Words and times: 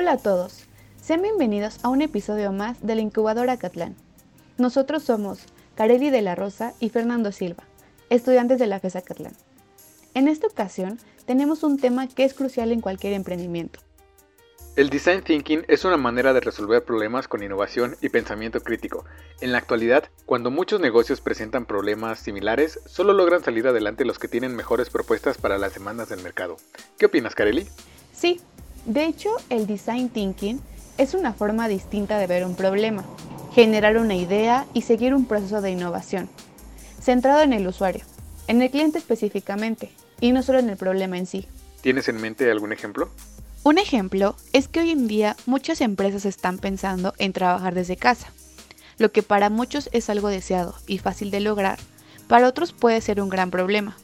Hola 0.00 0.12
a 0.12 0.16
todos, 0.16 0.60
sean 1.02 1.22
bienvenidos 1.22 1.80
a 1.82 1.88
un 1.88 2.02
episodio 2.02 2.52
más 2.52 2.80
de 2.86 2.94
la 2.94 3.00
incubadora 3.00 3.56
Catlán. 3.56 3.96
Nosotros 4.56 5.02
somos 5.02 5.40
Carely 5.74 6.10
de 6.10 6.22
la 6.22 6.36
Rosa 6.36 6.72
y 6.78 6.90
Fernando 6.90 7.32
Silva, 7.32 7.64
estudiantes 8.08 8.60
de 8.60 8.68
la 8.68 8.78
FESA 8.78 9.02
Catlán. 9.02 9.32
En 10.14 10.28
esta 10.28 10.46
ocasión 10.46 11.00
tenemos 11.26 11.64
un 11.64 11.80
tema 11.80 12.06
que 12.06 12.22
es 12.22 12.32
crucial 12.32 12.70
en 12.70 12.80
cualquier 12.80 13.12
emprendimiento. 13.12 13.80
El 14.76 14.88
design 14.88 15.24
thinking 15.24 15.64
es 15.66 15.84
una 15.84 15.96
manera 15.96 16.32
de 16.32 16.42
resolver 16.42 16.84
problemas 16.84 17.26
con 17.26 17.42
innovación 17.42 17.96
y 18.00 18.08
pensamiento 18.08 18.60
crítico. 18.60 19.04
En 19.40 19.50
la 19.50 19.58
actualidad, 19.58 20.04
cuando 20.26 20.52
muchos 20.52 20.78
negocios 20.78 21.20
presentan 21.20 21.66
problemas 21.66 22.20
similares, 22.20 22.78
solo 22.86 23.14
logran 23.14 23.42
salir 23.42 23.66
adelante 23.66 24.04
los 24.04 24.20
que 24.20 24.28
tienen 24.28 24.54
mejores 24.54 24.90
propuestas 24.90 25.38
para 25.38 25.58
las 25.58 25.74
demandas 25.74 26.08
del 26.08 26.22
mercado. 26.22 26.56
¿Qué 26.98 27.06
opinas, 27.06 27.34
Carely? 27.34 27.66
Sí, 28.12 28.40
de 28.86 29.04
hecho, 29.04 29.30
el 29.50 29.66
design 29.66 30.08
thinking 30.08 30.60
es 30.96 31.14
una 31.14 31.32
forma 31.32 31.68
distinta 31.68 32.18
de 32.18 32.26
ver 32.26 32.44
un 32.44 32.54
problema, 32.54 33.04
generar 33.54 33.98
una 33.98 34.14
idea 34.14 34.66
y 34.74 34.82
seguir 34.82 35.14
un 35.14 35.26
proceso 35.26 35.60
de 35.60 35.70
innovación, 35.70 36.28
centrado 37.00 37.42
en 37.42 37.52
el 37.52 37.66
usuario, 37.66 38.04
en 38.46 38.62
el 38.62 38.70
cliente 38.70 38.98
específicamente, 38.98 39.90
y 40.20 40.32
no 40.32 40.42
solo 40.42 40.58
en 40.58 40.68
el 40.70 40.76
problema 40.76 41.18
en 41.18 41.26
sí. 41.26 41.46
¿Tienes 41.80 42.08
en 42.08 42.20
mente 42.20 42.50
algún 42.50 42.72
ejemplo? 42.72 43.08
Un 43.62 43.78
ejemplo 43.78 44.36
es 44.52 44.68
que 44.68 44.80
hoy 44.80 44.90
en 44.90 45.08
día 45.08 45.36
muchas 45.46 45.80
empresas 45.80 46.24
están 46.24 46.58
pensando 46.58 47.14
en 47.18 47.32
trabajar 47.32 47.74
desde 47.74 47.96
casa, 47.96 48.32
lo 48.98 49.12
que 49.12 49.22
para 49.22 49.50
muchos 49.50 49.88
es 49.92 50.10
algo 50.10 50.28
deseado 50.28 50.74
y 50.86 50.98
fácil 50.98 51.30
de 51.30 51.40
lograr, 51.40 51.78
para 52.26 52.48
otros 52.48 52.72
puede 52.72 53.00
ser 53.00 53.20
un 53.20 53.28
gran 53.28 53.50
problema. 53.50 53.96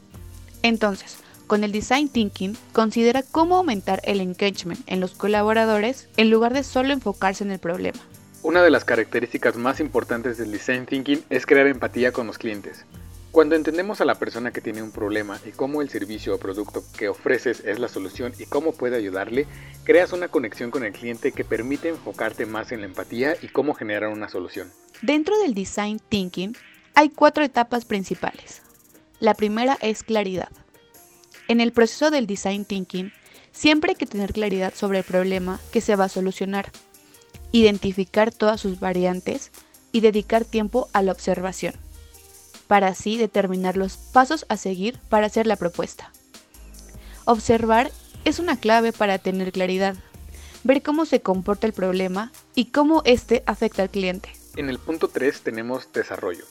Entonces, 0.63 1.19
con 1.47 1.65
el 1.65 1.73
design 1.73 2.09
thinking, 2.09 2.57
considera 2.73 3.23
cómo 3.23 3.57
aumentar 3.57 4.01
el 4.05 4.21
engagement 4.21 4.81
en 4.87 5.01
los 5.01 5.13
colaboradores 5.13 6.09
en 6.17 6.31
lugar 6.31 6.55
de 6.55 6.65
solo 6.65 6.93
enfocarse 6.93 7.45
en 7.45 7.51
el 7.51 7.59
problema. 7.59 7.99
Una 8.43 8.63
de 8.63 8.71
las 8.71 8.85
características 8.85 9.57
más 9.57 9.81
importantes 9.81 10.37
del 10.37 10.53
design 10.53 10.87
thinking 10.87 11.25
es 11.31 11.47
crear 11.47 11.67
empatía 11.67 12.13
con 12.13 12.27
los 12.27 12.39
clientes. 12.39 12.85
Cuando 13.31 13.57
entendemos 13.57 14.01
a 14.01 14.05
la 14.05 14.15
persona 14.15 14.53
que 14.53 14.61
tiene 14.61 14.83
un 14.83 14.93
problema 14.93 15.41
y 15.45 15.51
cómo 15.51 15.83
el 15.83 15.89
servicio 15.89 16.35
o 16.35 16.39
producto 16.39 16.85
que 16.97 17.09
ofreces 17.09 17.65
es 17.65 17.81
la 17.81 17.89
solución 17.89 18.33
y 18.39 18.47
cómo 18.47 18.73
puede 18.73 18.97
ayudarle, 18.97 19.47
creas 19.83 20.13
una 20.13 20.29
conexión 20.29 20.71
con 20.71 20.85
el 20.85 20.93
cliente 20.93 21.33
que 21.33 21.43
permite 21.43 21.89
enfocarte 21.89 22.47
más 22.47 22.71
en 22.71 22.83
la 22.83 22.87
empatía 22.87 23.35
y 23.43 23.49
cómo 23.49 23.75
generar 23.75 24.11
una 24.11 24.29
solución. 24.29 24.71
Dentro 25.03 25.37
del 25.41 25.53
design 25.53 25.99
thinking 26.09 26.55
hay 26.95 27.11
cuatro 27.11 27.43
etapas 27.43 27.85
principales. 27.85 28.63
La 29.19 29.35
primera 29.35 29.79
es 29.81 30.05
claridad. 30.05 30.51
En 31.47 31.61
el 31.61 31.73
proceso 31.73 32.11
del 32.11 32.27
design 32.27 32.65
thinking, 32.65 33.13
siempre 33.53 33.91
hay 33.91 33.97
que 33.97 34.07
tener 34.07 34.33
claridad 34.33 34.73
sobre 34.75 34.99
el 34.99 35.05
problema 35.05 35.61
que 35.73 35.83
se 35.83 35.95
va 35.95 36.05
a 36.05 36.09
solucionar, 36.09 36.73
identificar 37.53 38.33
todas 38.33 38.61
sus 38.61 38.81
variantes 38.81 39.51
y 39.93 40.01
dedicar 40.01 40.45
tiempo 40.45 40.89
a 40.93 41.03
la 41.03 41.13
observación, 41.13 41.75
para 42.67 42.89
así 42.89 43.19
determinar 43.19 43.77
los 43.77 43.97
pasos 43.97 44.47
a 44.49 44.57
seguir 44.57 44.99
para 45.11 45.27
hacer 45.27 45.47
la 45.47 45.57
propuesta. 45.57 46.11
Observar 47.27 47.91
es 48.25 48.39
una 48.39 48.59
clave 48.59 48.93
para 48.93 49.19
tener 49.19 49.53
claridad, 49.53 49.97
ver 50.65 50.83
cómo 50.83 51.05
se 51.05 51.21
comporta 51.21 51.67
el 51.67 51.75
problema 51.75 52.33
y 52.55 52.67
cómo 52.67 53.03
éste 53.05 53.43
afecta 53.47 53.83
al 53.83 53.91
cliente. 53.91 54.31
En 54.57 54.71
el 54.71 54.79
punto 54.79 55.09
3 55.09 55.43
tenemos 55.43 55.93
desarrollo. 55.93 56.47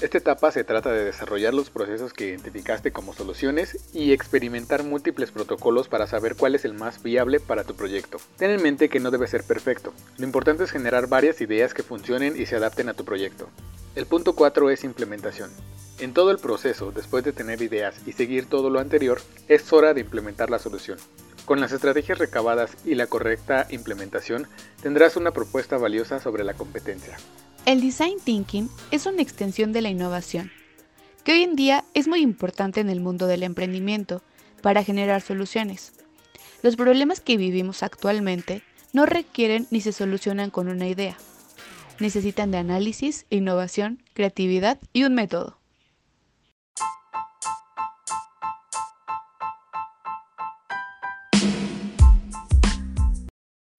Esta 0.00 0.18
etapa 0.18 0.52
se 0.52 0.62
trata 0.62 0.92
de 0.92 1.04
desarrollar 1.04 1.52
los 1.54 1.70
procesos 1.70 2.12
que 2.12 2.28
identificaste 2.28 2.92
como 2.92 3.14
soluciones 3.14 3.80
y 3.92 4.12
experimentar 4.12 4.84
múltiples 4.84 5.32
protocolos 5.32 5.88
para 5.88 6.06
saber 6.06 6.36
cuál 6.36 6.54
es 6.54 6.64
el 6.64 6.72
más 6.72 7.02
viable 7.02 7.40
para 7.40 7.64
tu 7.64 7.74
proyecto. 7.74 8.18
Ten 8.36 8.52
en 8.52 8.62
mente 8.62 8.88
que 8.88 9.00
no 9.00 9.10
debe 9.10 9.26
ser 9.26 9.42
perfecto, 9.42 9.92
lo 10.16 10.24
importante 10.24 10.62
es 10.62 10.70
generar 10.70 11.08
varias 11.08 11.40
ideas 11.40 11.74
que 11.74 11.82
funcionen 11.82 12.40
y 12.40 12.46
se 12.46 12.54
adapten 12.54 12.88
a 12.88 12.94
tu 12.94 13.04
proyecto. 13.04 13.48
El 13.96 14.06
punto 14.06 14.34
4 14.34 14.70
es 14.70 14.84
implementación. 14.84 15.50
En 15.98 16.14
todo 16.14 16.30
el 16.30 16.38
proceso, 16.38 16.92
después 16.92 17.24
de 17.24 17.32
tener 17.32 17.60
ideas 17.60 17.96
y 18.06 18.12
seguir 18.12 18.46
todo 18.46 18.70
lo 18.70 18.78
anterior, 18.78 19.20
es 19.48 19.72
hora 19.72 19.94
de 19.94 20.02
implementar 20.02 20.48
la 20.48 20.60
solución. 20.60 20.98
Con 21.44 21.60
las 21.60 21.72
estrategias 21.72 22.18
recabadas 22.18 22.76
y 22.84 22.94
la 22.94 23.08
correcta 23.08 23.66
implementación, 23.70 24.46
tendrás 24.80 25.16
una 25.16 25.32
propuesta 25.32 25.76
valiosa 25.76 26.20
sobre 26.20 26.44
la 26.44 26.54
competencia. 26.54 27.16
El 27.66 27.80
design 27.80 28.18
thinking 28.24 28.70
es 28.90 29.06
una 29.06 29.20
extensión 29.20 29.72
de 29.72 29.82
la 29.82 29.90
innovación, 29.90 30.50
que 31.24 31.32
hoy 31.32 31.42
en 31.42 31.54
día 31.56 31.84
es 31.92 32.08
muy 32.08 32.20
importante 32.20 32.80
en 32.80 32.88
el 32.88 33.00
mundo 33.00 33.26
del 33.26 33.42
emprendimiento 33.42 34.22
para 34.62 34.84
generar 34.84 35.20
soluciones. 35.20 35.92
Los 36.62 36.76
problemas 36.76 37.20
que 37.20 37.36
vivimos 37.36 37.82
actualmente 37.82 38.62
no 38.92 39.04
requieren 39.04 39.66
ni 39.70 39.80
se 39.80 39.92
solucionan 39.92 40.50
con 40.50 40.68
una 40.68 40.88
idea. 40.88 41.16
Necesitan 42.00 42.50
de 42.50 42.58
análisis, 42.58 43.26
innovación, 43.28 44.02
creatividad 44.14 44.78
y 44.92 45.04
un 45.04 45.14
método. 45.14 45.57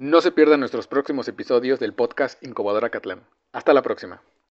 No 0.02 0.22
se 0.22 0.32
pierdan 0.32 0.62
nuestros 0.62 0.88
próximos 0.88 1.28
episodios 1.28 1.78
del 1.78 1.94
podcast 1.94 2.42
Incubadora 2.42 2.90
Catlán. 2.90 3.28
Hasta 3.52 3.74
la 3.74 3.82
próxima. 3.82 4.22